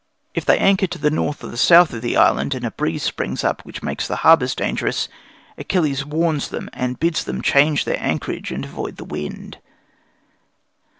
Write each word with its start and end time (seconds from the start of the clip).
If 0.33 0.45
they 0.45 0.57
anchor 0.57 0.87
to 0.87 0.97
the 0.97 1.11
north 1.11 1.43
or 1.43 1.47
the 1.49 1.57
south 1.57 1.93
of 1.93 2.01
the 2.01 2.17
island, 2.17 2.55
and 2.55 2.65
a 2.65 2.71
breeze 2.71 3.03
springs 3.03 3.43
up 3.43 3.61
that 3.63 3.83
makes 3.83 4.07
the 4.07 4.15
harbours 4.25 4.55
dangerous, 4.55 5.07
Achilles 5.59 6.03
warns 6.03 6.47
them, 6.49 6.71
and 6.73 6.99
bids 6.99 7.23
them 7.23 7.43
change 7.43 7.85
their 7.85 8.01
anchorage 8.01 8.51
and 8.51 8.65
avoid 8.65 8.97
the 8.97 9.03
wind. 9.05 9.59